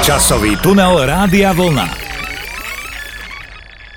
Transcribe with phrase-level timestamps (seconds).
[0.00, 1.84] Časový tunel Rádia Vlna.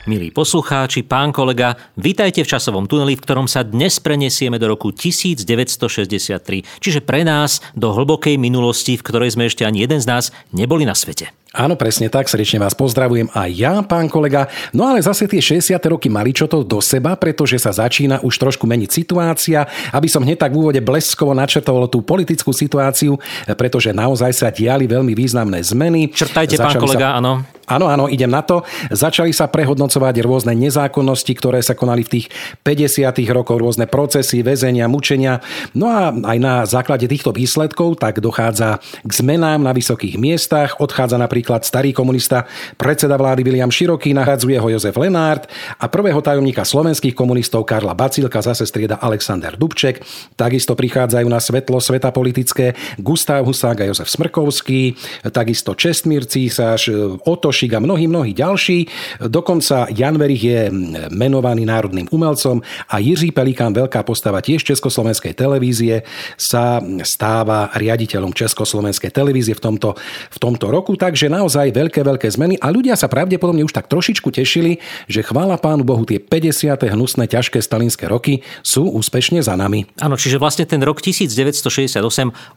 [0.03, 4.92] Milí poslucháči, pán kolega, vitajte v časovom tuneli, v ktorom sa dnes prenesieme do roku
[4.92, 10.36] 1963, čiže pre nás do hlbokej minulosti, v ktorej sme ešte ani jeden z nás
[10.52, 11.31] neboli na svete.
[11.54, 14.50] Áno, presne tak, srdečne vás pozdravujem aj ja, pán kolega.
[14.74, 15.78] No ale zase tie 60.
[15.86, 19.70] roky mali čo to do seba, pretože sa začína už trošku meniť situácia.
[19.94, 23.21] Aby som hneď tak v úvode bleskovo načrtol tú politickú situáciu,
[23.54, 26.10] pretože naozaj sa diali veľmi významné zmeny.
[26.10, 27.18] Črtajte, Začali pán kolega, sa...
[27.21, 27.46] áno.
[27.64, 28.68] Áno, áno, idem na to.
[28.92, 32.26] Začali sa prehodnocovať rôzne nezákonnosti, ktoré sa konali v tých
[32.59, 33.16] 50.
[33.31, 35.39] rokoch, rôzne procesy, väzenia, mučenia.
[35.72, 40.84] No a aj na základe týchto výsledkov tak dochádza k zmenám na vysokých miestach.
[40.84, 42.44] Odchádza napríklad starý komunista,
[42.76, 45.48] predseda vlády William Široký, nahradzuje ho Jozef Lenárt
[45.80, 50.03] a prvého tajomníka slovenských komunistov Karla Bacilka zase strieda Alexander Dubček.
[50.36, 55.00] Takisto prichádzajú na svetlo sveta politické Gustav Husák a Jozef Smrkovský,
[55.31, 56.91] takisto Čestmír Císaš,
[57.23, 58.89] Oto Košík a mnohí, mnohí ďalší.
[59.30, 60.73] Dokonca Jan Verich je
[61.14, 66.02] menovaný národným umelcom a Jiří Pelikán, veľká postava tiež Československej televízie,
[66.33, 69.94] sa stáva riaditeľom Československej televízie v tomto,
[70.33, 70.97] v tomto roku.
[70.97, 75.61] Takže naozaj veľké, veľké zmeny a ľudia sa pravdepodobne už tak trošičku tešili, že chvála
[75.61, 76.73] pánu Bohu tie 50.
[76.89, 79.86] hnusné, ťažké stalinské roky sú úspešne za nami.
[80.02, 82.02] Áno, čiže vlastne ten rok 1968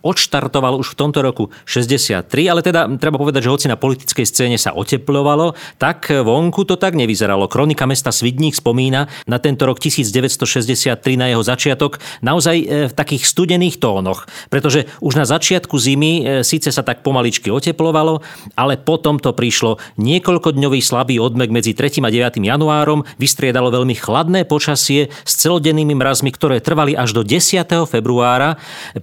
[0.01, 4.57] odštartoval už v tomto roku 63, ale teda treba povedať, že hoci na politickej scéne
[4.57, 7.51] sa oteplovalo, tak vonku to tak nevyzeralo.
[7.51, 13.27] Kronika mesta Svidník spomína na tento rok 1963 na jeho začiatok naozaj e, v takých
[13.27, 18.23] studených tónoch, pretože už na začiatku zimy e, síce sa tak pomaličky oteplovalo,
[18.55, 22.07] ale potom to prišlo niekoľkodňový slabý odmek medzi 3.
[22.07, 22.39] a 9.
[22.39, 27.67] januárom, vystriedalo veľmi chladné počasie s celodennými mrazmi, ktoré trvali až do 10.
[27.91, 28.61] februára.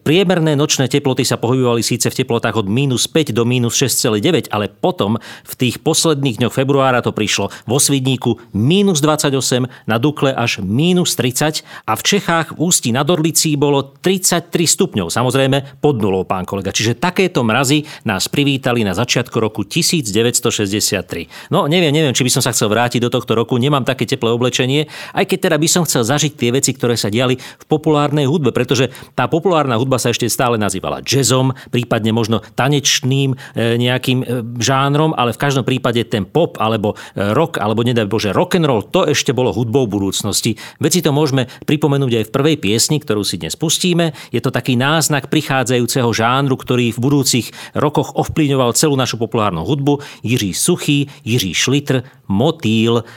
[0.07, 4.69] Priemerné nočné teploty sa pohybovali síce v teplotách od minus 5 do minus 6,9, ale
[4.69, 10.29] potom v tých tých posledných dňoch februára to prišlo vo Svidníku minus 28, na Dukle
[10.29, 15.97] až minus 30 a v Čechách v Ústí nad Orlicí bolo 33 stupňov, samozrejme pod
[15.97, 16.69] nulou, pán kolega.
[16.69, 21.49] Čiže takéto mrazy nás privítali na začiatku roku 1963.
[21.49, 24.29] No neviem, neviem, či by som sa chcel vrátiť do tohto roku, nemám také teplé
[24.29, 24.85] oblečenie,
[25.17, 28.53] aj keď teda by som chcel zažiť tie veci, ktoré sa diali v populárnej hudbe,
[28.53, 33.37] pretože tá populárna hudba sa ešte stále nazývala jazzom, prípadne možno tanečným e,
[33.81, 34.25] nejakým e,
[34.61, 38.59] žánrom, ale v každom každom prípade ten pop alebo e, rock alebo nedaj Bože rock
[38.59, 40.59] and roll, to ešte bolo hudbou budúcnosti.
[40.83, 44.11] Veci to môžeme pripomenúť aj v prvej piesni, ktorú si dnes pustíme.
[44.35, 50.03] Je to taký náznak prichádzajúceho žánru, ktorý v budúcich rokoch ovplyvňoval celú našu populárnu hudbu.
[50.27, 53.07] Jiří Suchý, Jiří Šlitr, Motýl.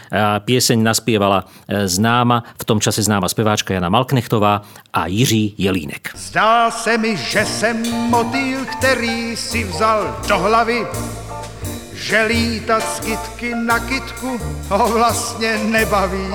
[0.46, 6.14] Pieseň naspievala e, známa, v tom čase známa speváčka Jana Malknechtová a Jiří Jelínek.
[6.14, 10.86] Zdá se mi, že jsem motýl, který si vzal do hlavy
[11.96, 16.28] že lítat z kytky na kytku ho vlastně nebaví.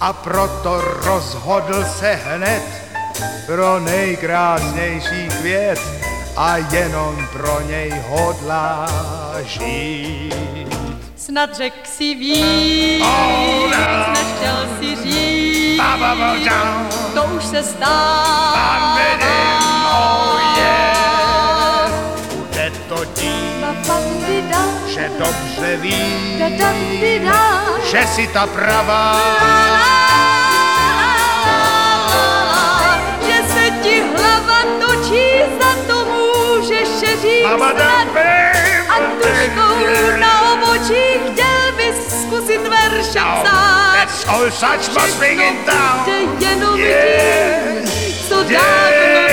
[0.00, 2.62] A proto rozhodl se hned
[3.46, 5.80] pro nejkrásnější květ
[6.36, 8.88] a jenom pro něj hodlá
[9.42, 10.34] žít.
[11.16, 14.12] Snad řek si víc, oh, no.
[14.12, 19.49] nechtěl si říct, ba, ba, ba, to už se stává.
[25.20, 26.42] Dobře ví,
[27.90, 29.20] že si ta pravá.
[33.26, 35.26] Že se ti hlava točí,
[35.60, 36.88] za to můžeš
[37.22, 37.44] říct
[38.88, 43.44] a tuškou na obočí chtěl bys zkusit verše psát.
[43.94, 46.04] That's all such must bring it down.
[46.40, 47.90] Že jenom vidím,
[48.28, 49.29] co dávno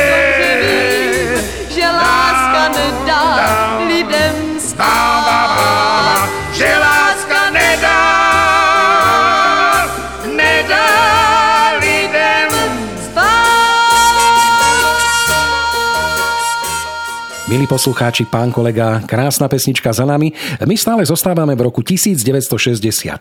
[17.67, 20.31] Milí poslucháči, pán kolega, krásna pesnička za nami.
[20.63, 23.19] My stále zostávame v roku 1963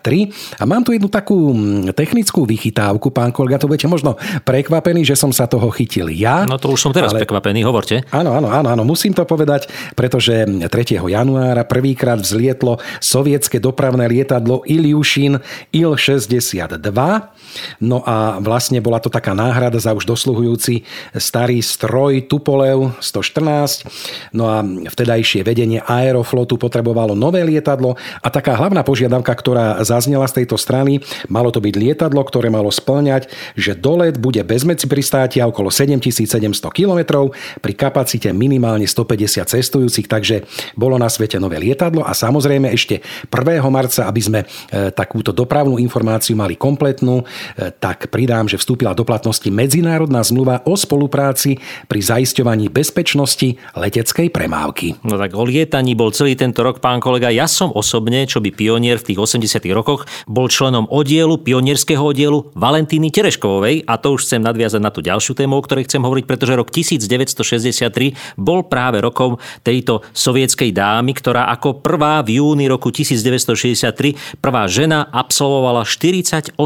[0.54, 4.14] a mám tu jednu takú mm, technickú vychytávku, pán kolega, to budete možno
[4.46, 6.46] prekvapený, že som sa toho chytil ja.
[6.46, 7.26] No to už som teraz ale...
[7.26, 8.06] prekvapený, hovorte.
[8.14, 9.66] Áno, áno, áno, áno, musím to povedať,
[9.98, 10.70] pretože 3.
[10.94, 15.42] januára prvýkrát vzlietlo sovietské dopravné lietadlo Ilyushin
[15.74, 16.94] Il-62.
[17.82, 20.86] No a vlastne bola to taká náhrada za už dosluhujúci
[21.18, 28.84] starý stroj Tupolev 114 No a vtedajšie vedenie Aeroflotu potrebovalo nové lietadlo a taká hlavná
[28.84, 31.00] požiadavka, ktorá zaznela z tejto strany,
[31.32, 36.68] malo to byť lietadlo, ktoré malo splňať, že dolet bude bez medzi pristátia okolo 7700
[36.68, 37.32] km
[37.64, 40.44] pri kapacite minimálne 150 cestujúcich, takže
[40.76, 43.00] bolo na svete nové lietadlo a samozrejme ešte
[43.32, 43.64] 1.
[43.72, 44.46] marca, aby sme e,
[44.92, 50.76] takúto dopravnú informáciu mali kompletnú, e, tak pridám, že vstúpila do platnosti medzinárodná zmluva o
[50.76, 51.56] spolupráci
[51.88, 55.00] pri zaisťovaní bezpečnosti leteckej premávky.
[55.04, 57.32] No tak o lietaní bol celý tento rok, pán kolega.
[57.32, 62.52] Ja som osobne, čo by pionier v tých 80 rokoch, bol členom oddielu, pionierského oddielu
[62.54, 66.24] Valentíny Tereškovej a to už chcem nadviazať na tú ďalšiu tému, o ktorej chcem hovoriť,
[66.24, 72.94] pretože rok 1963 bol práve rokom tejto sovietskej dámy, ktorá ako prvá v júni roku
[72.94, 76.56] 1963 prvá žena absolvovala 48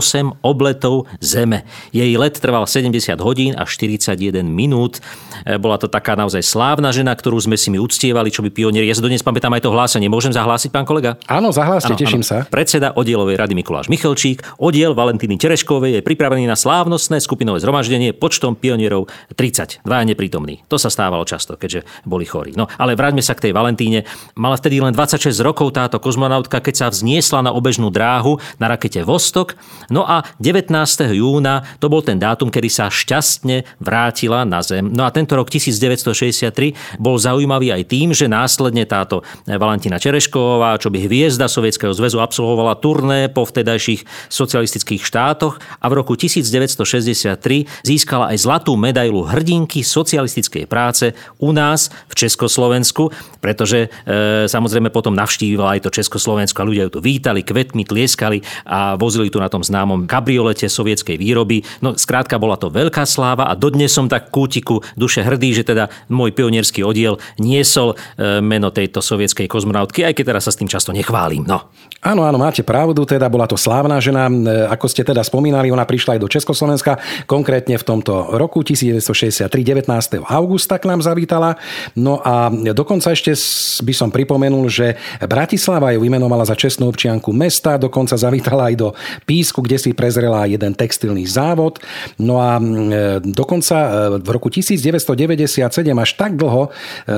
[0.45, 1.65] obletov Zeme.
[1.95, 4.99] Jej let trval 70 hodín a 41 minút.
[5.47, 8.87] E, bola to taká naozaj slávna žena, ktorú sme si my uctievali, čo by pionieri.
[8.87, 10.11] Ja si dodnes pamätám aj to hlásenie.
[10.11, 11.17] Môžem zahlásiť, pán kolega?
[11.31, 12.29] Áno, zahláste, teším áno.
[12.29, 12.37] sa.
[12.47, 18.55] Predseda oddielovej rady Mikuláš Michalčík, oddiel Valentíny Tereškovej je pripravený na slávnostné skupinové zhromaždenie počtom
[18.55, 19.83] pionierov 30.
[19.83, 20.67] Dvaja neprítomní.
[20.69, 22.53] To sa stávalo často, keďže boli chorí.
[22.55, 24.05] No, ale vráťme sa k tej Valentíne.
[24.37, 29.01] Mala vtedy len 26 rokov táto kozmonautka, keď sa vzniesla na obežnú dráhu na rakete
[29.03, 29.57] Vostok.
[29.89, 30.71] No a 19.
[31.17, 34.93] júna to bol ten dátum, kedy sa šťastne vrátila na Zem.
[34.93, 40.91] No a tento rok 1963 bol zaujímavý aj tým, že následne táto Valentina Čerešková, čo
[40.91, 48.33] by hviezda Sovietskeho zväzu absolvovala turné po vtedajších socialistických štátoch a v roku 1963 získala
[48.35, 55.77] aj zlatú medailu hrdinky socialistickej práce u nás v Československu, pretože e, samozrejme potom navštívila
[55.79, 59.61] aj to Československo a ľudia ju tu vítali, kvetmi tlieskali a vozili tu na tom
[59.61, 61.63] známom kabriolete sovietskej výroby.
[61.85, 65.93] No skrátka bola to veľká sláva a dodnes som tak kútiku duše hrdý, že teda
[66.09, 70.71] môj pionierský oddiel niesol e, meno tejto sovietskej kozmonautky, aj keď teraz sa s tým
[70.71, 71.47] často nechválim.
[71.47, 71.71] No.
[72.01, 74.25] Áno, áno, máte pravdu, teda bola to slávna žena.
[74.25, 74.33] E,
[74.73, 76.97] ako ste teda spomínali, ona prišla aj do Československa,
[77.29, 80.25] konkrétne v tomto roku 1963, 19.
[80.25, 81.61] augusta k nám zavítala.
[81.93, 83.37] No a dokonca ešte
[83.85, 88.89] by som pripomenul, že Bratislava ju vymenovala za čestnú občianku mesta, dokonca zavítala aj do
[89.29, 91.85] Písku, kde si prezrela jeden textilný závod.
[92.17, 96.73] No a e, dokonca v roku 1997 až tak dlho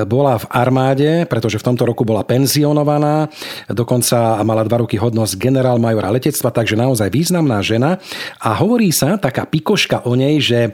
[0.04, 3.28] bola v armáde, pretože v tomto roku bola penzionovaná,
[3.70, 7.98] dokonca mala dva roky hodnosť generál majora letectva, takže naozaj významná žena.
[8.38, 10.70] A hovorí sa taká pikoška o nej, že e,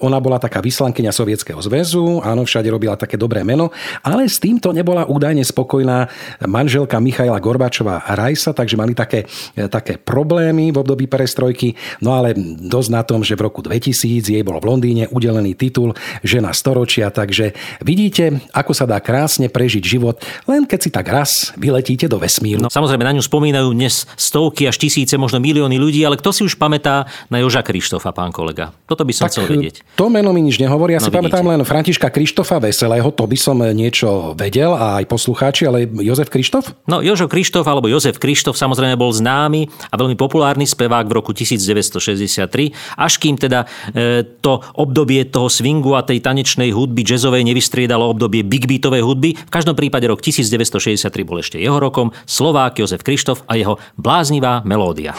[0.00, 3.70] ona bola taká vyslankyňa Sovietskeho zväzu, áno, všade robila také dobré meno,
[4.02, 6.08] ale s týmto nebola údajne spokojná
[6.46, 12.34] manželka Michaila Gorbačova Rajsa, takže mali také, e, také problémy v období perestrojky, no ale
[12.58, 17.10] dosť na tom, že v roku 2000 jej bol v Londýne udelený titul Žena storočia,
[17.10, 22.20] takže vidíte, ako sa dá krásne prežiť život, len keď si tak raz vyletíte do
[22.20, 22.60] vesmíru.
[22.60, 26.44] No, samozrejme, na ňu spomínajú dnes stovky až tisíce, možno milióny ľudí, ale kto si
[26.44, 28.76] už pamätá na Joža Krištofa, pán kolega?
[28.84, 29.82] Toto by som tak, chcel vedieť.
[29.96, 30.94] To meno mi nič nehovorí.
[30.94, 31.32] Ja no, si vidíte.
[31.32, 36.28] pamätám len Františka Krištofa Veselého, to by som niečo vedel a aj poslucháči, ale Jozef
[36.28, 36.76] Krištof?
[36.84, 41.32] No, Jožo Krištof alebo Jozef Krištof samozrejme bol známy a veľmi populárny spevák v roku
[41.32, 48.08] 1963, až kým teda e, to obdobie toho swingu a tej tanečnej hudby jazzovej nevystriedalo
[48.08, 49.36] obdobie big beatovej hudby.
[49.36, 52.16] V každom prípade rok 1963 bol ešte jeho rokom.
[52.24, 55.12] Slovák Jozef Krištof a jeho bláznivá melódia.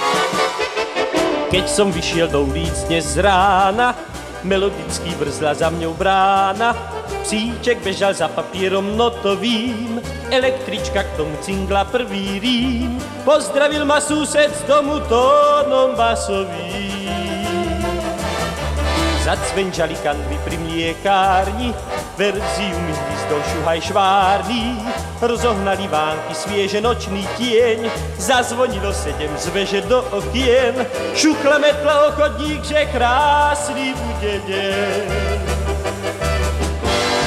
[1.53, 3.93] Keď som vyšiel do ulic dnes rána,
[4.41, 6.73] melodický vrzla za mňou brána,
[7.21, 10.01] psíček bežal za papírom notovým,
[10.33, 17.32] električka k tomu cingla prvý rým, pozdravil ma sused z domu tónom basovým.
[19.23, 21.71] Zacvenčali kanvy pri mliekárni,
[22.19, 24.75] verziu mi hvízdol šuhaj švárný,
[25.23, 27.87] rozohnali vánky svieže nočný tieň,
[28.19, 30.75] zazvonilo sedem zveže do okien,
[31.15, 35.07] šukla metla ochodník, že krásny bude deň.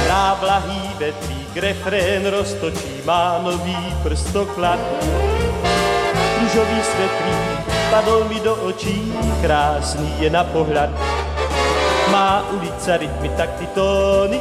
[0.05, 4.76] Hrá blahý vetrík, refrén roztočí, má nový prstoklad.
[6.45, 7.57] Rúžový svetlík
[7.88, 10.93] padol mi do očí, krásný je na pohľad
[12.11, 14.41] má ulica rytmy, takty, tóny,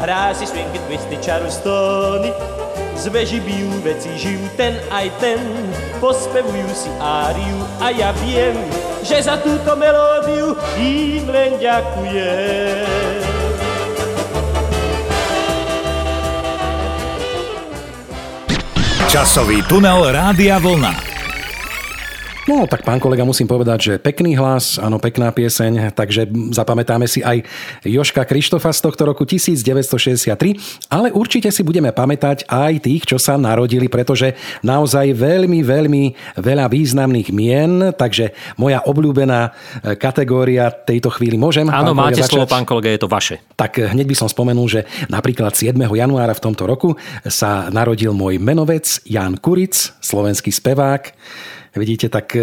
[0.00, 2.32] hrá si swingy, twisty, charlestony,
[2.96, 5.40] z veži bijú veci, žijú ten aj ten,
[6.04, 8.56] pospevujú si áriu a ja viem,
[9.00, 13.24] že za túto melódiu im len ďakujem.
[19.10, 21.09] Časový tunel Rádia Vlna.
[22.50, 27.22] No, tak pán kolega, musím povedať, že pekný hlas, áno, pekná pieseň, takže zapamätáme si
[27.22, 27.46] aj
[27.86, 33.38] Joška Krištofa z tohto roku 1963, ale určite si budeme pamätať aj tých, čo sa
[33.38, 34.34] narodili, pretože
[34.66, 36.02] naozaj veľmi, veľmi
[36.42, 39.50] veľa významných mien, takže moja obľúbená e,
[39.94, 41.70] kategória tejto chvíli môžem.
[41.70, 42.34] Áno, máte začať?
[42.34, 43.38] slovo, pán kolega, je to vaše.
[43.54, 45.78] Tak hneď by som spomenul, že napríklad 7.
[45.78, 46.98] januára v tomto roku
[47.30, 51.14] sa narodil môj menovec Jan Kuric, slovenský spevák.
[51.70, 52.34] Vidíte, tak,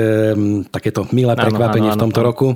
[0.72, 2.56] takéto milé prekvapenie v tomto roku.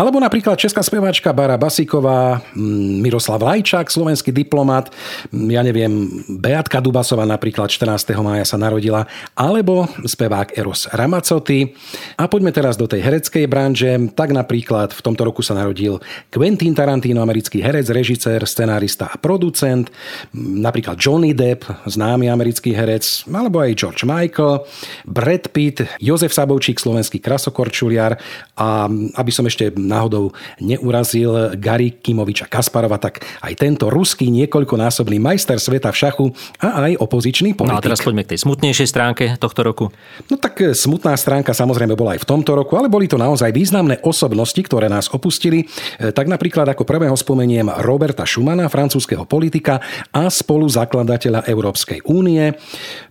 [0.00, 4.88] Alebo napríklad česká speváčka Bara Basiková, mm, Miroslav Lajčák, slovenský diplomat,
[5.34, 6.08] mm, ja neviem,
[6.40, 8.22] Beatka Dubasová napríklad 14.
[8.24, 9.04] mája sa narodila,
[9.36, 11.76] alebo spevák Eros Ramacoty.
[12.16, 13.92] A poďme teraz do tej hereckej branže.
[14.16, 16.00] Tak napríklad v tomto roku sa narodil
[16.32, 19.92] Quentin Tarantino, americký herec, režisér, scenárista a producent,
[20.32, 24.64] mm, napríklad Johnny Depp, známy americký herec, alebo aj George Michael,
[25.04, 28.16] Brad Pitt, Jozef Sabovčík, slovenský krasokorčuliar
[28.56, 28.88] a
[29.20, 35.92] aby som ešte náhodou neurazil Gary Kimoviča Kasparova, tak aj tento ruský niekoľkonásobný majster sveta
[35.92, 36.26] v šachu
[36.64, 37.76] a aj opozičný politik.
[37.76, 39.84] No a teraz poďme k tej smutnejšej stránke tohto roku.
[40.32, 43.52] No tak e, smutná stránka samozrejme bola aj v tomto roku, ale boli to naozaj
[43.52, 45.68] významné osobnosti, ktoré nás opustili.
[46.00, 52.56] E, tak napríklad ako prvého spomeniem Roberta Schumana, francúzského politika a spolu zakladateľa Európskej únie.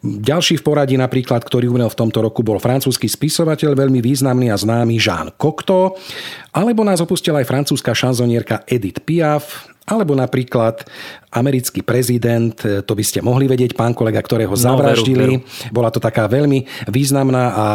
[0.02, 4.56] Ďalší v poradí napríklad, ktorý umrel v tomto roku, bol francúzsky spisovateľ, veľmi významný a
[4.56, 6.00] známy Jean Cocteau.
[6.56, 10.88] Alebo nás opustila aj francúzska šanzonierka Edith Piaf, alebo napríklad
[11.30, 15.22] americký prezident, e, to by ste mohli vedieť, pán kolega, ktorého no, zavraždili.
[15.22, 15.70] Veru, veru.
[15.70, 17.66] Bola to taká veľmi významná a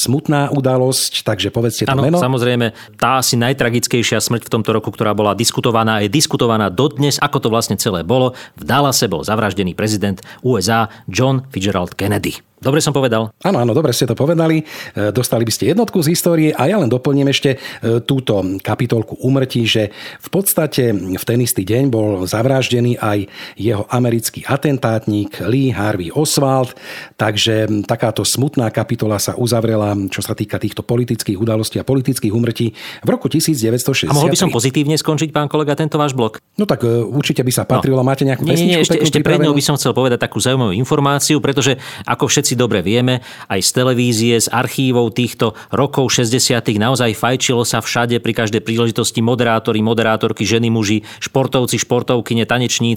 [0.00, 2.18] smutná udalosť, takže povedzte to ano, meno.
[2.18, 7.38] samozrejme, tá asi najtragickejšia smrť v tomto roku, ktorá bola diskutovaná, je diskutovaná dodnes, ako
[7.44, 8.32] to vlastne celé bolo.
[8.56, 12.40] V Dallase bol zavraždený prezident USA John Fitzgerald Kennedy.
[12.62, 13.34] Dobre som povedal?
[13.42, 14.62] Áno, áno, dobre ste to povedali.
[14.94, 19.18] E, dostali by ste jednotku z histórie a ja len doplním ešte e, túto kapitolku
[19.18, 19.90] umrtí, že
[20.22, 23.26] v podstate v ten istý deň bol zavraždený aj
[23.58, 26.70] jeho americký atentátnik Lee Harvey Oswald,
[27.18, 32.70] takže takáto smutná kapitola sa uzavrela, čo sa týka týchto politických udalostí a politických umrtí
[33.02, 34.06] v roku 1960.
[34.06, 36.38] A mohol by som pozitívne skončiť, pán kolega, tento váš blok?
[36.54, 37.98] No tak e, určite by sa patrilo.
[37.98, 38.06] No.
[38.06, 41.42] Máte nejakú nie, nie, ešte, ešte pred ňou by som chcel povedať takú zaujímavú informáciu,
[41.42, 41.74] pretože
[42.06, 43.18] ako všetci dobre vieme,
[43.50, 46.62] aj z televízie, z archívov týchto rokov 60.
[46.78, 52.91] naozaj fajčilo sa všade pri každej príležitosti moderátori, moderátorky, ženy, muži, športovci, športovky, tanečníci,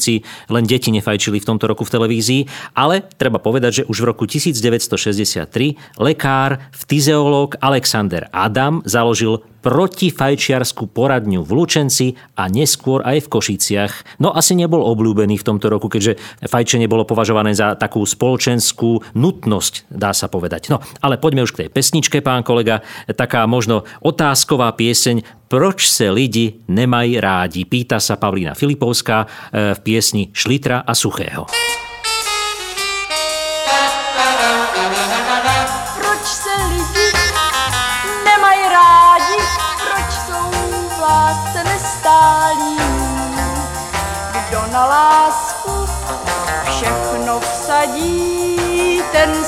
[0.52, 2.42] len deti nefajčili v tomto roku v televízii.
[2.76, 11.42] Ale treba povedať, že už v roku 1963 lekár, fyziológ Alexander Adam založil protifajčiarskú poradňu
[11.42, 14.22] v Lučenci a neskôr aj v Košiciach.
[14.22, 19.90] No asi nebol obľúbený v tomto roku, keďže fajčenie bolo považované za takú spoločenskú nutnosť,
[19.90, 20.70] dá sa povedať.
[20.70, 22.86] No, ale poďme už k tej pesničke, pán kolega.
[23.10, 27.70] Taká možno otázková pieseň Proč se lidi nemají rádi?
[27.70, 31.46] Pýta sa Pavlína Filipovská eh, v piesni Šlitra a Suchého.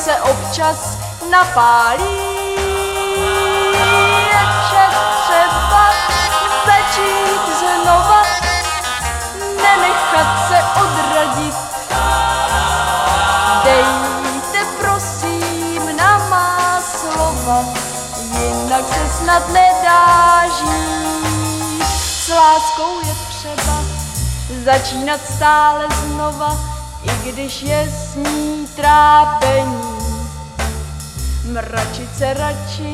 [0.08, 0.98] Se občas
[1.32, 2.04] napálí.
[4.32, 4.44] Je
[5.28, 5.84] třeba
[6.66, 8.24] začít znova,
[9.62, 11.56] nenechat se odradit.
[13.64, 17.64] Dejte prosím na má slova,
[18.32, 21.84] jinak se snad nedá žít.
[21.90, 23.78] S láskou je třeba
[24.66, 26.58] začínat stále znova,
[27.04, 29.97] i když je s ní trápení.
[31.58, 32.94] Mračit se radši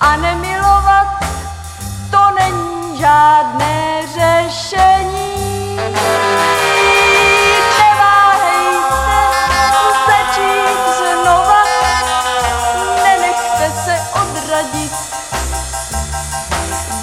[0.00, 1.24] a nemilovat,
[2.10, 5.36] to není žádné řešení.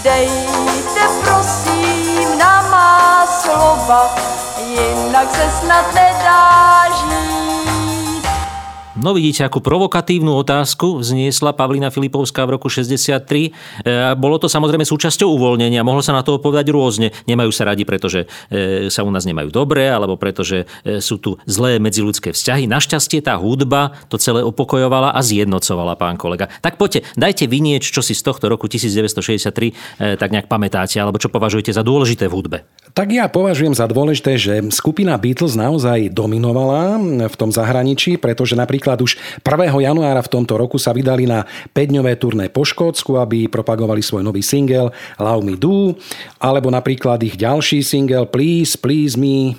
[0.03, 4.15] Dejte prosím na má slova,
[4.57, 7.32] jinak se snad nedá žít.
[9.03, 13.19] No vidíte, akú provokatívnu otázku vzniesla Pavlina Filipovská v roku 63.
[13.19, 13.51] E,
[14.15, 15.83] bolo to samozrejme súčasťou uvoľnenia.
[15.83, 17.11] Mohlo sa na to odpovedať rôzne.
[17.27, 21.35] Nemajú sa radi, pretože e, sa u nás nemajú dobre, alebo pretože e, sú tu
[21.43, 22.63] zlé medziludské vzťahy.
[22.63, 26.47] Našťastie tá hudba to celé opokojovala a zjednocovala, pán kolega.
[26.63, 31.27] Tak poďte, dajte vynieť, čo si z tohto roku 1963 tak nejak pamätáte, alebo čo
[31.27, 32.57] považujete za dôležité v hudbe.
[32.93, 38.92] Tak ja považujem za dôležité, že skupina Beatles naozaj dominovala v tom zahraničí, pretože napríklad
[38.93, 39.89] Napríklad už 1.
[39.89, 44.45] januára v tomto roku sa vydali na 5-dňové turné po Škótsku, aby propagovali svoj nový
[44.45, 45.97] single Love Me Do,
[46.37, 49.57] alebo napríklad ich ďalší single Please, Please Me,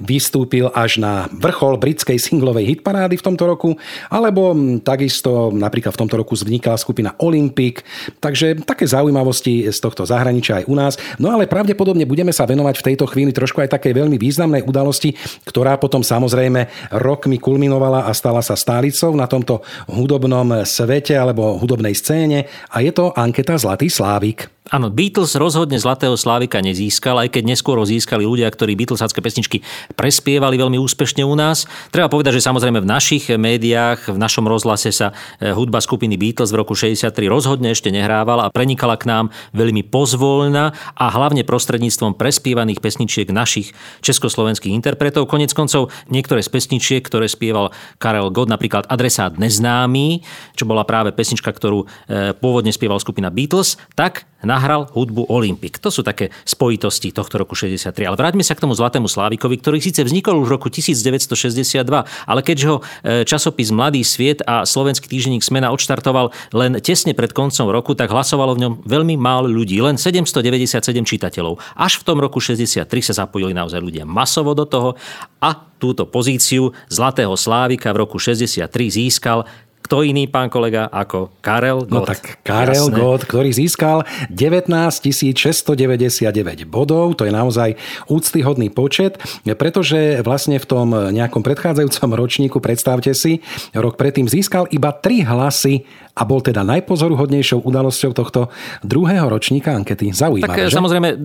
[0.00, 3.70] Vystúpil až na vrchol britskej singlovej hitparády v tomto roku,
[4.12, 4.52] alebo
[4.84, 7.84] takisto napríklad v tomto roku vznikala skupina Olympic,
[8.20, 10.94] takže také zaujímavosti z tohto zahraničia aj u nás.
[11.16, 15.16] No ale pravdepodobne budeme sa venovať v tejto chvíli trošku aj takej veľmi významnej udalosti,
[15.48, 21.96] ktorá potom samozrejme rokmi kulminovala a stala sa stálicou na tomto hudobnom svete alebo hudobnej
[21.96, 24.61] scéne a je to anketa Zlatý Slávik.
[24.70, 29.58] Áno, Beatles rozhodne Zlatého Slávika nezískal, aj keď neskôr ho získali ľudia, ktorí Beatlesácké pesničky
[29.98, 31.66] prespievali veľmi úspešne u nás.
[31.90, 36.54] Treba povedať, že samozrejme v našich médiách, v našom rozhlase sa e, hudba skupiny Beatles
[36.54, 42.14] v roku 63 rozhodne ešte nehrávala a prenikala k nám veľmi pozvolna a hlavne prostredníctvom
[42.14, 45.26] prespievaných pesničiek našich československých interpretov.
[45.26, 50.22] Konec koncov niektoré z pesničiek, ktoré spieval Karel Gott, napríklad Adresát neznámy,
[50.54, 55.78] čo bola práve pesnička, ktorú e, pôvodne spieval skupina Beatles, tak nahral hudbu Olympic.
[55.82, 58.06] To sú také spojitosti tohto roku 63.
[58.06, 61.86] Ale vráťme sa k tomu Zlatému Slávikovi, ktorý síce vznikol už v roku 1962,
[62.28, 62.82] ale keďže ho e,
[63.26, 68.58] časopis Mladý sviet a slovenský týždenník Smena odštartoval len tesne pred koncom roku, tak hlasovalo
[68.58, 71.58] v ňom veľmi málo ľudí, len 797 čitateľov.
[71.78, 74.98] Až v tom roku 63 sa zapojili naozaj ľudia masovo do toho
[75.42, 79.42] a túto pozíciu Zlatého Slávika v roku 63 získal
[79.82, 82.06] kto iný, pán kolega, ako Karel no Gott.
[82.06, 82.96] No tak Karel Jasné.
[82.96, 87.74] Gott, ktorý získal 19 699 bodov, to je naozaj
[88.06, 89.18] úctyhodný počet,
[89.58, 93.42] pretože vlastne v tom nejakom predchádzajúcom ročníku, predstavte si,
[93.74, 98.52] rok predtým získal iba 3 hlasy a bol teda najpozoruhodnejšou udalosťou tohto
[98.84, 100.12] druhého ročníka ankety.
[100.12, 100.76] Zaujímavé, Tak že?
[100.76, 101.16] samozrejme,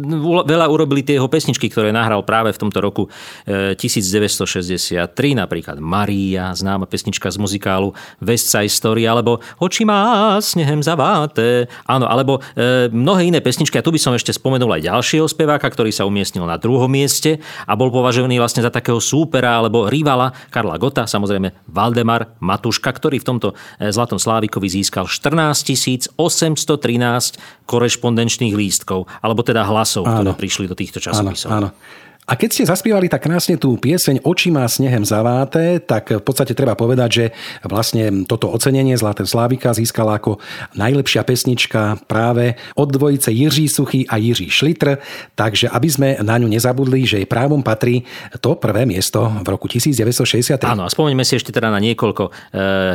[0.48, 3.12] veľa urobili tie jeho pesničky, ktoré nahral práve v tomto roku
[3.44, 7.92] 1963, e, napríklad Maria, známa pesnička z muzikálu
[8.24, 11.68] West Side Story, alebo Oči má snehem zaváte.
[11.84, 13.76] Áno, alebo e, mnohé iné pesničky.
[13.76, 17.44] A tu by som ešte spomenul aj ďalšieho speváka, ktorý sa umiestnil na druhom mieste
[17.68, 23.20] a bol považovaný vlastne za takého súpera alebo rivala Karla Gota, samozrejme Valdemar Matuška, ktorý
[23.20, 30.22] v tomto e, Zlatom Slávikovi získal 14 813 korešpondenčných lístkov, alebo teda hlasov, áno.
[30.22, 31.50] ktoré prišli do týchto časopisov.
[31.50, 32.16] Áno, áno.
[32.28, 36.52] A keď ste zaspievali tak krásne tú pieseň Oči má snehem zaváté, tak v podstate
[36.52, 37.26] treba povedať, že
[37.64, 40.36] vlastne toto ocenenie Zlaté Slávika získala ako
[40.76, 45.00] najlepšia pesnička práve od dvojice Jiří Suchý a Jiří Šlitr,
[45.40, 48.04] takže aby sme na ňu nezabudli, že jej právom patrí
[48.44, 50.68] to prvé miesto v roku 1963.
[50.68, 52.32] Áno, a spomeňme si ešte teda na niekoľko e,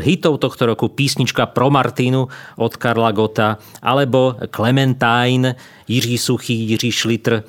[0.04, 0.92] hitov tohto roku.
[0.92, 2.28] Písnička Pro Martinu
[2.60, 5.56] od Karla Gota, alebo Clementine,
[5.88, 7.42] Jiří Suchý, Jiří Šlitr.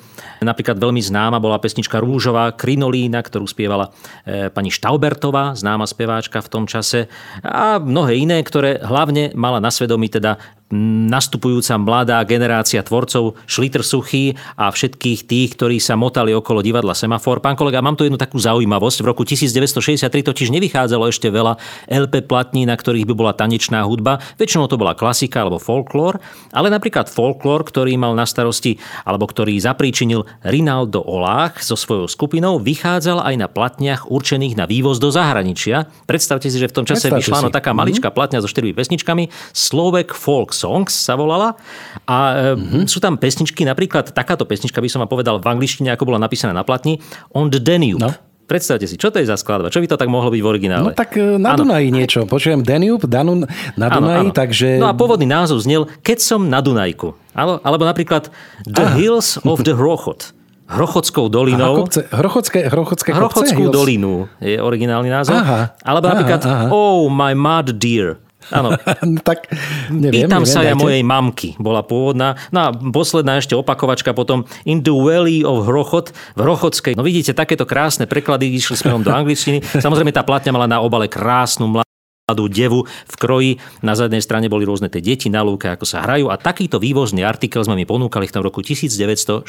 [0.44, 3.90] Napríklad veľmi známa bola pesnička Rúžová Krinolína, ktorú spievala
[4.24, 7.08] e, pani Štaubertová, známa speváčka v tom čase
[7.40, 10.36] a mnohé iné, ktoré hlavne mala na svedomí teda
[10.72, 17.44] nastupujúca mladá generácia tvorcov Šliter Suchý a všetkých tých, ktorí sa motali okolo divadla Semafor.
[17.44, 19.04] Pán kolega, mám tu jednu takú zaujímavosť.
[19.04, 24.24] V roku 1963 totiž nevychádzalo ešte veľa LP platní, na ktorých by bola tanečná hudba.
[24.40, 26.16] Väčšinou to bola klasika alebo folklór,
[26.50, 32.56] ale napríklad folklór, ktorý mal na starosti alebo ktorý zapríčinil Rinaldo Olách so svojou skupinou,
[32.56, 35.86] vychádzal aj na platniach určených na vývoz do zahraničia.
[36.08, 38.16] Predstavte si, že v tom čase Predstavte vyšla no taká maličká mm-hmm.
[38.16, 41.58] platňa so štyrmi pesničkami Slovek Folk Songs sa volala.
[42.06, 42.86] A mm-hmm.
[42.86, 46.54] sú tam pesničky, napríklad takáto pesnička by som vám povedal v angličtine, ako bola napísaná
[46.54, 47.02] na platni,
[47.34, 47.98] On the Danube.
[47.98, 48.14] No.
[48.44, 49.72] Predstavte si, čo to je za skladba?
[49.72, 50.92] Čo by to tak mohlo byť v originále?
[50.92, 51.64] No tak e, na ano.
[51.64, 52.28] Dunaji niečo.
[52.28, 53.48] Počujem Danube, Danun
[53.80, 54.36] na Dunaji, ano, ano.
[54.36, 54.76] takže...
[54.76, 57.16] No a pôvodný názov znel Keď som na Dunajku.
[57.32, 58.28] Alebo napríklad
[58.68, 58.96] The Aha.
[59.00, 60.36] Hills of the Hrochot.
[60.64, 61.76] Hrochodskou dolinou.
[61.76, 65.36] Aha, kopce, hrochodské, hrochodské kopce, Hrochodskú dolinu je originálny názov.
[65.36, 66.66] Aha, Alebo napríklad aha, aha.
[66.72, 68.16] Oh, my mud dear.
[68.52, 68.76] Áno.
[69.28, 69.48] tak
[69.88, 72.36] neviem, Pýtam neviem, sa ja mojej mamky, bola pôvodná.
[72.52, 76.92] No a posledná ešte opakovačka potom In the Valley of Hrochot v Hrochotskej.
[76.98, 79.64] No vidíte, takéto krásne preklady išli smerom do angličtiny.
[79.84, 83.50] Samozrejme tá platňa mala na obale krásnu mladú devu v kroji.
[83.80, 86.28] Na zadnej strane boli rôzne tie deti na lúke, ako sa hrajú.
[86.28, 89.46] A takýto vývozný artikel sme mi ponúkali v tom roku 1963,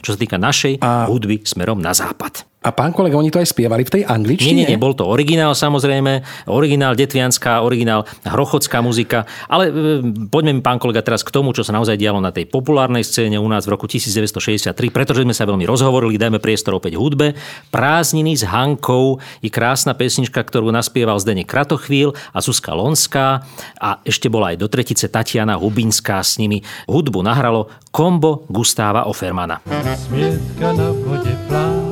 [0.00, 1.04] čo sa týka našej a...
[1.08, 2.47] hudby smerom na západ.
[2.58, 4.50] A pán kolega, oni to aj spievali v tej angličtine?
[4.50, 10.58] Nie, nie, nie, bol to originál samozrejme, originál detvianská, originál hrochodská muzika, ale e, poďme
[10.58, 13.46] mi pán kolega teraz k tomu, čo sa naozaj dialo na tej populárnej scéne u
[13.46, 17.38] nás v roku 1963, pretože sme sa veľmi rozhovorili, dajme priestor opäť hudbe.
[17.70, 23.46] Prázdniny s Hankou je krásna pesnička, ktorú naspieval Zdenek Kratochvíl a Zuzka Lonská
[23.78, 26.66] a ešte bola aj do tretice Tatiana Hubinská s nimi.
[26.90, 29.62] Hudbu nahralo kombo Gustáva Ofermana.
[29.94, 31.87] Smietka na vode plávala,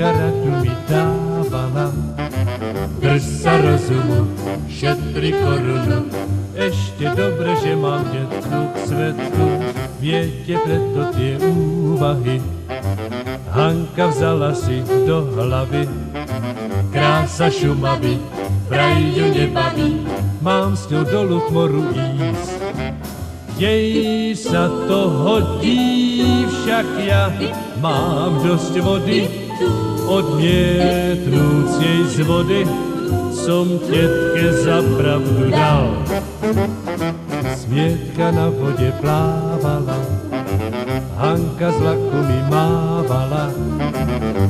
[0.00, 1.92] detka radu mi dávala,
[3.60, 4.20] rozumu,
[4.68, 6.08] šetri korunu.
[6.56, 9.46] Ešte dobre, že mám detku k svetku,
[10.00, 12.40] viete preto tie úvahy.
[13.52, 15.84] Hanka vzala si do hlavy,
[16.92, 18.16] krása Šumavy,
[18.72, 20.08] vraj ju nebaví,
[20.40, 22.56] mám s ňou dolu moru ísť.
[23.60, 27.28] Jej sa to hodí, však ja
[27.84, 29.39] mám dosť vody,
[30.10, 32.66] odmietnúc jej z vody,
[33.30, 35.94] som tetke za pravdu dal.
[37.54, 39.98] Smietka na vode plávala,
[41.14, 43.54] Hanka z laku mi mávala,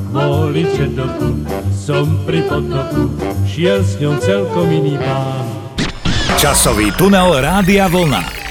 [0.09, 1.45] kvôli čedoku
[1.77, 3.13] som pri potoku,
[3.45, 5.45] šiel s ňou celkom iný pán.
[6.41, 8.50] Časový tunel Rádia Vlna.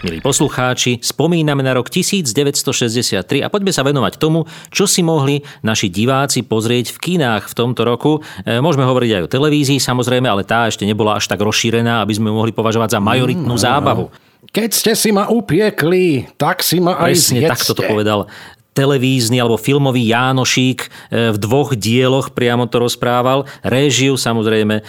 [0.00, 5.92] Milí poslucháči, spomíname na rok 1963 a poďme sa venovať tomu, čo si mohli naši
[5.92, 8.24] diváci pozrieť v kinách v tomto roku.
[8.48, 12.16] E, môžeme hovoriť aj o televízii samozrejme, ale tá ešte nebola až tak rozšírená, aby
[12.16, 14.08] sme ju mohli považovať za majoritnú mm, zábavu.
[14.48, 17.52] Keď ste si ma upiekli, tak si ma aj Presne zjedzte.
[17.52, 18.24] takto to povedal
[18.72, 20.88] televízny alebo filmový Jánošík e,
[21.28, 23.44] v dvoch dieloch priamo to rozprával.
[23.60, 24.82] Réžiu samozrejme e,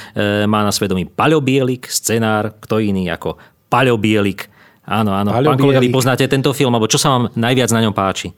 [0.48, 3.36] má na svedomí Paľo Bielik, scenár, kto iný ako
[3.68, 4.48] Paľo Bielik.
[4.92, 5.32] Áno, áno.
[5.32, 8.36] Pán kolega, vy poznáte tento film, alebo čo sa vám najviac na ňom páči?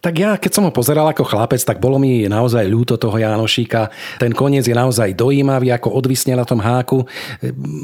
[0.00, 3.92] Tak ja, keď som ho pozeral ako chlapec, tak bolo mi naozaj ľúto toho Jánošíka.
[4.16, 7.04] Ten koniec je naozaj dojímavý, ako odvisne na tom háku.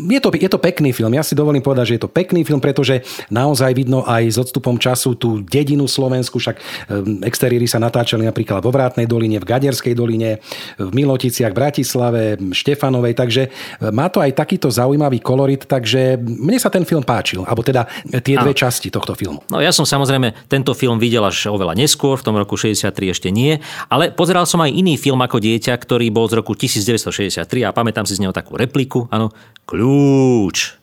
[0.09, 1.13] Je to, je to pekný film.
[1.13, 4.81] Ja si dovolím povedať, že je to pekný film, pretože naozaj vidno aj s odstupom
[4.81, 9.93] času tú dedinu Slovensku, však ehm, exteriéry sa natáčali napríklad vo Vrátnej doline, v Gaderskej
[9.93, 10.41] doline,
[10.81, 16.73] v Miloticiach, Bratislave, Štefanovej, takže ehm, má to aj takýto zaujímavý kolorit, takže mne sa
[16.73, 17.85] ten film páčil, alebo teda
[18.25, 19.45] tie dve časti tohto filmu.
[19.53, 23.11] No ja som samozrejme tento film videl až oveľa neskôr neskôr, v tom roku 63
[23.11, 23.59] ešte nie,
[23.91, 28.07] ale pozeral som aj iný film ako dieťa, ktorý bol z roku 1963 a pamätám
[28.07, 29.35] si z neho takú repliku, áno,
[29.67, 30.79] Kľúč.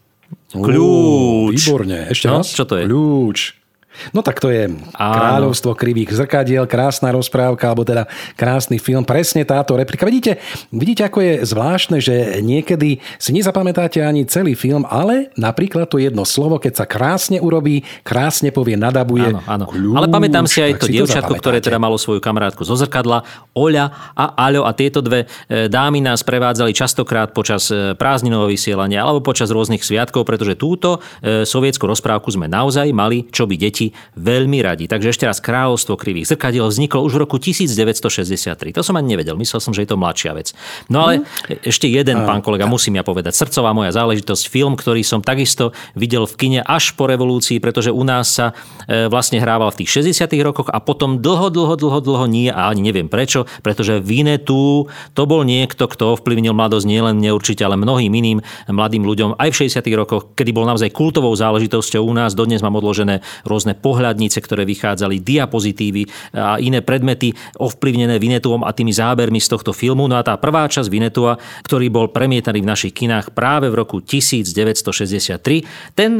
[0.51, 1.55] Kľúč.
[1.55, 2.51] výborne, ešte no, raz.
[2.51, 2.83] Čo to je?
[2.85, 3.62] Kľúč.
[4.11, 4.73] No tak to je.
[4.97, 10.05] Kráľovstvo krivých zrkadiel, krásna rozprávka, alebo teda krásny film, presne táto replika.
[10.05, 10.41] Vidíte,
[10.73, 16.25] vidíte, ako je zvláštne, že niekedy si nezapamätáte ani celý film, ale napríklad to jedno
[16.25, 19.29] slovo, keď sa krásne urobí, krásne povie, nadabuje.
[19.29, 19.65] Áno, áno.
[19.69, 24.13] Kľúč, ale pamätám si aj to dievčatko, ktoré teda malo svoju kamarátku zo zrkadla, Oľa
[24.17, 29.21] a Aľo a tieto dve e, dámy nás prevádzali častokrát počas e, prázdninového vysielania alebo
[29.21, 33.95] počas rôznych sviatkov, pretože túto e, sovietskú rozprávku sme naozaj mali, čo by deti deti
[34.15, 34.85] veľmi radi.
[34.87, 38.71] Takže ešte raz Kráľovstvo krivých zrkadiel vzniklo už v roku 1963.
[38.71, 40.55] To som ani nevedel, myslel som, že je to mladšia vec.
[40.87, 41.67] No ale mm.
[41.67, 43.35] ešte jeden, pán kolega, musím ja povedať.
[43.35, 48.03] Srdcová moja záležitosť, film, ktorý som takisto videl v kine až po revolúcii, pretože u
[48.05, 48.55] nás sa
[48.87, 50.29] e, vlastne hrával v tých 60.
[50.45, 55.23] rokoch a potom dlho, dlho, dlho, dlho nie a ani neviem prečo, pretože Vinetu to
[55.25, 59.59] bol niekto, kto ovplyvnil mladosť nielen mne určite, ale mnohým iným mladým ľuďom aj v
[59.67, 59.83] 60.
[59.97, 62.37] rokoch, kedy bol naozaj kultovou záležitosťou u nás.
[62.37, 66.05] Dodnes mám odložené rôzne rôzne pohľadnice, ktoré vychádzali, diapozitívy
[66.37, 70.05] a iné predmety ovplyvnené Vinetuom a tými zábermi z tohto filmu.
[70.05, 73.97] No a tá prvá časť Vinetua, ktorý bol premietaný v našich kinách práve v roku
[73.99, 76.11] 1963, ten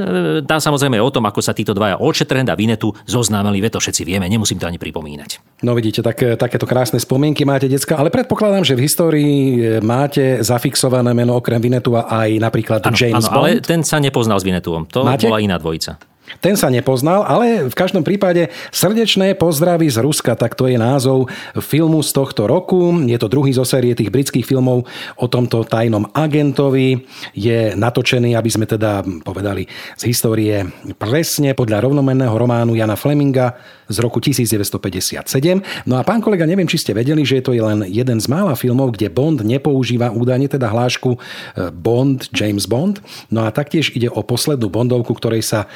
[0.44, 3.78] dá e, samozrejme o tom, ako sa títo dvaja Olšetrend a Vinetu zoznámili, ve to
[3.78, 5.62] všetci vieme, nemusím to ani pripomínať.
[5.62, 10.42] No vidíte, tak, takéto krásne spomienky máte, decka, ale predpokladám, že v histórii e, máte
[10.42, 13.44] zafixované meno okrem Vinetua aj napríklad ano, James ano, Bond.
[13.44, 15.28] ale ten sa nepoznal s Vinetuom, to máte?
[15.28, 16.13] bola iná dvojica.
[16.40, 21.30] Ten sa nepoznal, ale v každom prípade srdečné pozdravy z Ruska, tak to je názov
[21.60, 22.94] filmu z tohto roku.
[23.06, 24.88] Je to druhý zo série tých britských filmov
[25.20, 27.06] o tomto tajnom agentovi.
[27.38, 29.68] Je natočený, aby sme teda povedali
[30.00, 30.66] z histórie
[30.96, 33.58] presne podľa rovnomenného románu Jana Fleminga
[33.92, 35.86] z roku 1957.
[35.86, 38.56] No a pán kolega, neviem, či ste vedeli, že je to len jeden z mála
[38.56, 43.04] filmov, kde Bond nepoužíva údajne teda hlášku eh, Bond, James Bond.
[43.30, 45.70] No a taktiež ide o poslednú Bondovku, ktorej sa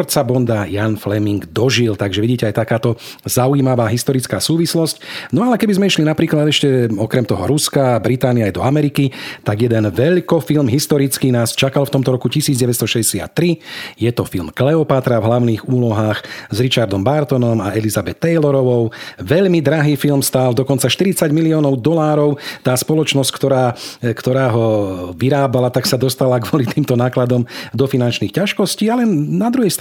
[0.00, 1.92] tvorca Bonda Jan Fleming dožil.
[1.92, 2.96] Takže vidíte aj takáto
[3.28, 4.96] zaujímavá historická súvislosť.
[5.28, 9.12] No ale keby sme išli napríklad ešte okrem toho Ruska, Británia aj do Ameriky,
[9.44, 14.00] tak jeden veľkofilm historický nás čakal v tomto roku 1963.
[14.00, 18.88] Je to film Kleopatra v hlavných úlohách s Richardom Bartonom, a Elizabeth Taylorovou.
[19.20, 22.40] Veľmi drahý film stál dokonca 40 miliónov dolárov.
[22.64, 24.66] Tá spoločnosť, ktorá, ktorá ho
[25.12, 27.44] vyrábala, tak sa dostala kvôli týmto nákladom
[27.76, 29.79] do finančných ťažkostí, ale na druhej strane.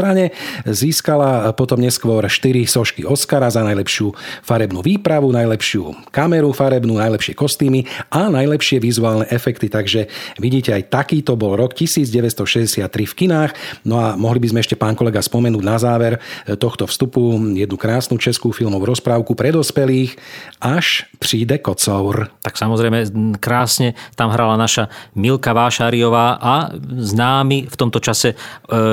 [0.63, 7.83] Získala potom neskôr 4 sošky Oscara za najlepšiu farebnú výpravu, najlepšiu kameru farebnú, najlepšie kostýmy
[8.07, 9.67] a najlepšie vizuálne efekty.
[9.67, 10.07] Takže
[10.39, 13.51] vidíte, aj takýto bol rok 1963 v kinách.
[13.83, 16.23] No a mohli by sme ešte pán kolega spomenúť na záver
[16.57, 20.15] tohto vstupu jednu krásnu českú filmovú rozprávku pre dospelých
[20.59, 22.31] Až príde kocour.
[22.43, 28.35] Tak samozrejme krásne tam hrala naša Milka Vášariová a známy v tomto čase e,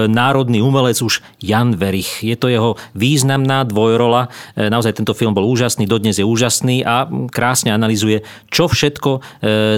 [0.06, 2.24] národný umelec už Jan Verich.
[2.24, 4.32] Je to jeho významná dvojrola.
[4.54, 9.20] E, naozaj tento film bol úžasný, dodnes je úžasný a krásne analizuje, čo všetko e,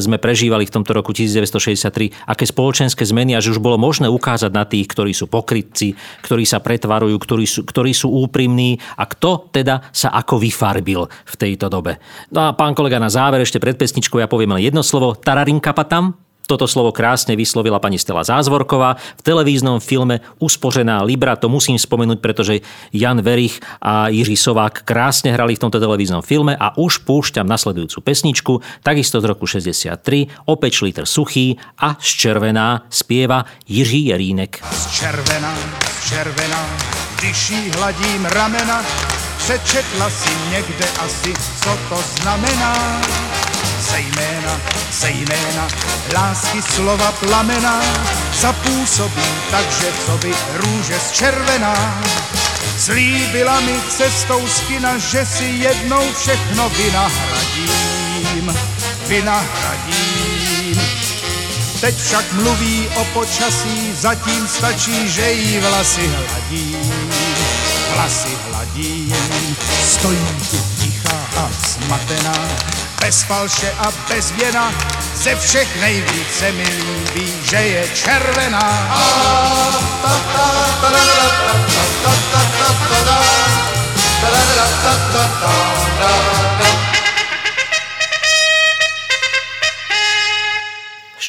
[0.03, 4.51] sme prežívali v tomto roku 1963, aké spoločenské zmeny a že už bolo možné ukázať
[4.53, 9.51] na tých, ktorí sú pokrytci, ktorí sa pretvarujú, ktorí sú, ktorí sú úprimní a kto
[9.51, 11.99] teda sa ako vyfarbil v tejto dobe.
[12.31, 15.17] No a pán kolega, na záver ešte pred pesničkou ja poviem len jedno slovo.
[15.17, 16.28] Tararinka patam.
[16.49, 21.37] Toto slovo krásne vyslovila pani Stela Zázvorková v televíznom filme Uspořená Libra.
[21.37, 26.57] To musím spomenúť, pretože Jan Verich a Jiří Sovák krásne hrali v tomto televíznom filme
[26.57, 32.89] a už púšťam nasledujúcu pesničku, takisto z roku 63, opäť Šliter suchý a z červená
[32.89, 34.65] spieva Jiří Jerínek.
[34.73, 35.53] Z červená,
[35.85, 36.63] z červená,
[37.21, 38.81] když jí hladím ramena,
[39.37, 42.73] přečetla si někde asi, co to znamená
[43.91, 44.61] zejména,
[44.93, 45.69] zejména
[46.15, 47.81] lásky slova plamena
[48.41, 52.03] zapůsobí takže co by růže zčervená.
[52.79, 58.55] Slíbila mi cestou skina, že si jednou všechno vynahradím,
[59.07, 60.81] vynahradím.
[61.81, 66.93] Teď však mluví o počasí, zatím stačí, že jí vlasy hladím,
[67.95, 69.15] vlasy hladím.
[69.89, 72.49] Stojí tu tichá a smatená,
[73.01, 74.73] bez falše a bez věna,
[75.15, 78.89] ze všech nejvíce mi líbí, že je červená.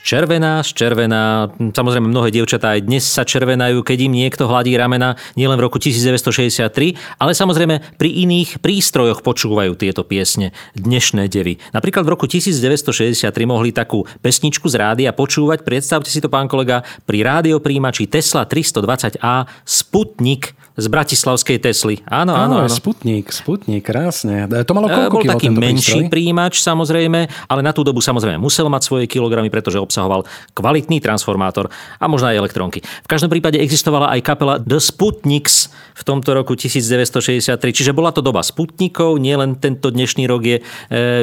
[0.09, 1.53] Červená, červená.
[1.53, 5.77] Samozrejme, mnohé dievčatá aj dnes sa červenajú, keď im niekto hladí ramena, nielen v roku
[5.77, 11.61] 1963, ale samozrejme pri iných prístrojoch počúvajú tieto piesne dnešné devy.
[11.77, 16.81] Napríklad v roku 1963 mohli takú pesničku z rádia počúvať, predstavte si to, pán kolega,
[17.05, 21.95] pri rádiopríjimači Tesla 320A Sputnik z Bratislavskej Tesly.
[22.07, 22.71] Áno, áno, áno.
[22.71, 24.47] Sputnik, Sputnik, krásne.
[24.47, 26.11] To malo E, koľko Bol taký menší prístroj?
[26.11, 27.19] príjimač samozrejme,
[27.51, 30.23] ale na tú dobu samozrejme musel mať svoje kilogramy, pretože obsahoval
[30.55, 32.79] kvalitný transformátor a možno aj elektronky.
[32.81, 38.23] V každom prípade existovala aj kapela The Sputniks v tomto roku 1963, čiže bola to
[38.23, 40.63] doba Sputnikov, nielen tento dnešný rok je e,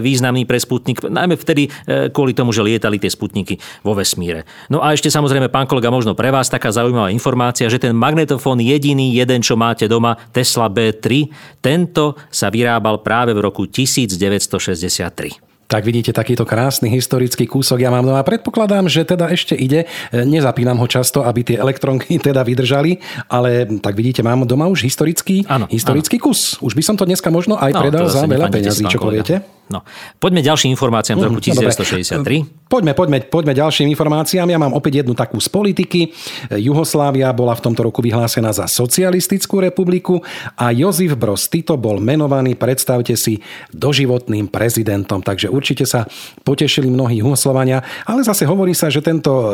[0.04, 4.44] významný pre Sputnik, najmä vtedy e, kvôli tomu, že lietali tie Sputniky vo vesmíre.
[4.68, 8.60] No a ešte samozrejme, pán kolega, možno pre vás taká zaujímavá informácia, že ten magnetofón
[8.60, 11.30] jediný jeden, čo máte doma, Tesla B3,
[11.62, 15.46] tento sa vyrábal práve v roku 1963.
[15.66, 17.82] Tak vidíte takýto krásny historický kúsok.
[17.82, 19.90] Ja mám no a predpokladám, že teda ešte ide.
[20.14, 24.86] E, Nezapínam ho často, aby tie elektronky teda vydržali, ale tak vidíte, mám doma už
[24.86, 26.54] historický, Áno, historický kus.
[26.62, 29.55] Už by som to dneska možno aj No, predal za veľa peňazí, čo poviete.
[29.66, 29.82] No.
[30.22, 31.62] Poďme ďalším informáciám z roku Mhm, no.
[32.22, 32.66] 1963.
[32.66, 34.50] Poďme, poďme, poďme ďalším informáciám.
[34.50, 36.10] Ja mám opäť jednu takú z politiky.
[36.50, 40.18] Juhoslávia bola v tomto roku vyhlásená za socialistickú republiku
[40.58, 43.38] a Jozif Broz Tito bol menovaný, predstavte si,
[43.70, 45.22] doživotným prezidentom.
[45.22, 46.10] Takže určite sa
[46.42, 49.46] potešili mnohí Juhoslovania, ale zase hovorí sa, že tento e,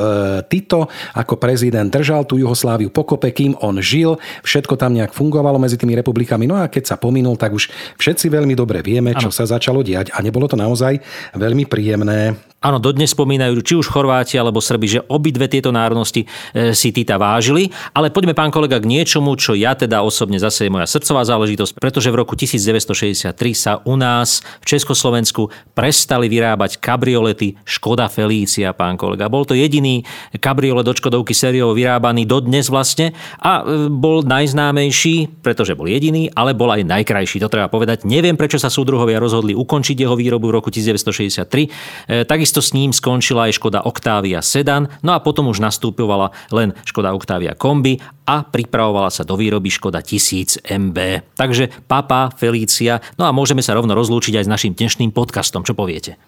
[0.49, 4.17] Tito ako prezident držal tú Juhosláviu pokope, kým on žil.
[4.41, 6.49] Všetko tam nejak fungovalo medzi tými republikami.
[6.49, 7.69] No a keď sa pominul, tak už
[8.01, 10.99] všetci veľmi dobre vieme, čo sa začalo diať a nebolo to naozaj
[11.39, 12.52] veľmi príjemné.
[12.63, 16.23] Áno, dodnes spomínajú či už Chorváti alebo Srbi, že obidve tieto národnosti
[16.55, 17.75] e, si Tita vážili.
[17.91, 21.83] Ale poďme, pán kolega, k niečomu, čo ja teda osobne zase je moja srdcová záležitosť,
[21.83, 28.95] pretože v roku 1963 sa u nás v Československu prestali vyrábať kabriolety Škoda Felícia, pán
[28.95, 29.27] kolega.
[29.27, 30.07] Bol to jediný
[30.39, 33.11] kabriolet do Škodovky sériovo vyrábaný dodnes vlastne
[33.43, 38.07] a e, bol najznámejší, pretože bol jediný, ale bol aj najkrajší, to treba povedať.
[38.07, 41.67] Neviem, prečo sa súdruhovia rozhodli ukončiť jeho výrobu v roku 1963.
[42.07, 42.23] E,
[42.53, 47.17] takisto s ním skončila aj Škoda Octavia Sedan, no a potom už nastúpovala len Škoda
[47.17, 47.97] Octavia Kombi
[48.29, 51.33] a pripravovala sa do výroby Škoda 1000 MB.
[51.33, 55.65] Takže papa, Felícia, no a môžeme sa rovno rozlúčiť aj s našim dnešným podcastom.
[55.65, 56.21] Čo poviete?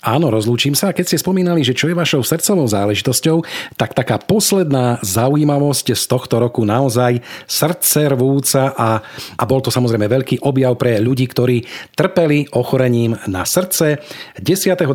[0.00, 0.96] Áno, rozlúčim sa.
[0.96, 3.44] Keď ste spomínali, že čo je vašou srdcovou záležitosťou,
[3.76, 9.04] tak taká posledná zaujímavosť z tohto roku naozaj srdce rvúca a,
[9.36, 14.00] a bol to samozrejme veľký objav pre ľudí, ktorí trpeli ochorením na srdce.
[14.40, 14.40] 10.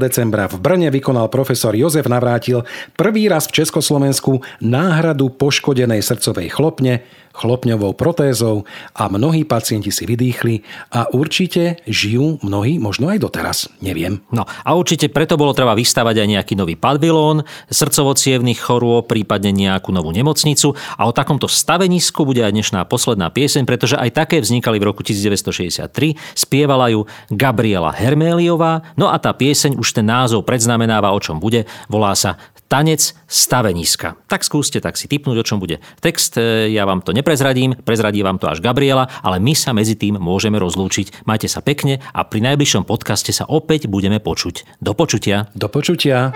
[0.01, 2.65] decembra v Brne vykonal profesor Jozef Navrátil
[2.97, 8.63] prvý raz v Československu náhradu poškodenej srdcovej chlopne chlopňovou protézou
[8.95, 10.63] a mnohí pacienti si vydýchli
[10.95, 14.23] a určite žijú mnohí možno aj doteraz, neviem.
[14.31, 18.15] No a určite preto bolo treba vystavať aj nejaký nový pavilón, srdcovo
[18.55, 23.99] chorôb, prípadne nejakú novú nemocnicu a o takomto stavenisku bude aj dnešná posledná pieseň, pretože
[23.99, 29.99] aj také vznikali v roku 1963, spievala ju Gabriela Herméliová, no a tá pieseň už
[29.99, 34.17] ten názov predznamenáva, o čom bude, volá sa Tanec staveniska.
[34.25, 36.41] Tak skúste tak si typnúť, o čom bude text.
[36.41, 40.17] E, ja vám to neprezradím, prezradí vám to až Gabriela, ale my sa medzi tým
[40.17, 41.29] môžeme rozlúčiť.
[41.29, 44.81] Majte sa pekne a pri najbližšom podcaste sa opäť budeme počuť.
[44.81, 45.53] Do počutia.
[45.53, 46.33] Do počutia.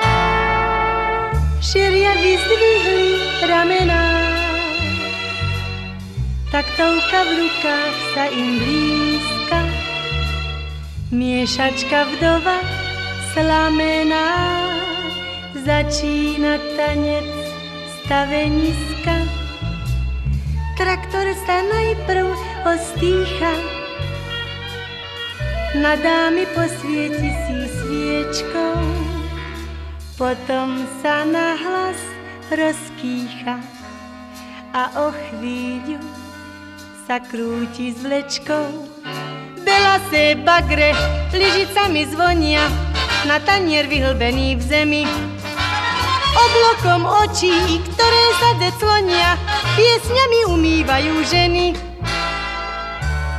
[1.59, 3.11] Šeria vyzdvihli
[3.49, 4.03] ramená,
[6.53, 9.59] touka v rukách sa im blízka,
[11.11, 12.63] miešačka vdova
[13.35, 14.25] slamená
[15.69, 17.29] začína tanec
[18.01, 19.21] staveniska.
[20.73, 22.25] Traktor sa najprv
[22.65, 23.53] ostýcha,
[25.77, 28.81] na dámy posvieti si sviečkou,
[30.17, 32.01] potom sa hlas
[32.49, 33.61] rozkýcha.
[34.73, 36.01] A o chvíľu
[37.05, 38.89] sa krúti s vlečkou.
[39.61, 40.97] Bela se bagre,
[41.29, 42.65] lyžicami zvonia,
[43.29, 45.05] na tanier vyhlbený v zemi,
[46.39, 49.35] oblokom očí, ktoré sa declonia,
[49.75, 51.65] piesňami umývajú ženy.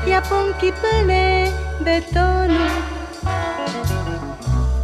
[0.05, 1.53] Japonky plné
[1.85, 2.67] betónu,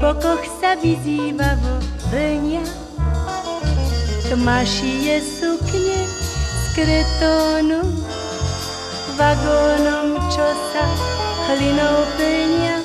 [0.01, 1.81] pokoch sa vyzývavo
[2.13, 2.65] vlnia.
[4.27, 7.81] Tmaší je sukne z kretónu,
[9.15, 10.85] vagónom, čo sa
[11.49, 12.83] hlinou plnia.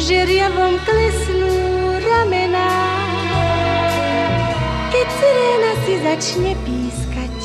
[0.00, 1.52] Žeriavom klesnú
[2.00, 2.79] ramená,
[6.00, 7.36] začne pískať,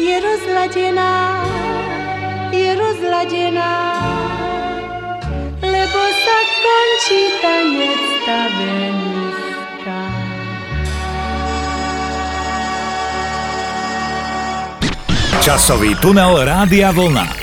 [0.00, 1.44] je rozladená,
[2.48, 3.76] je rozladená,
[5.60, 9.98] lebo sa končí tanec staveniska.
[15.40, 17.39] Časový tunel Rádia Vlna.